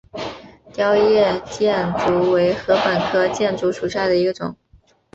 [0.73, 4.57] 凋叶箭竹为禾本科箭竹属下的一个种。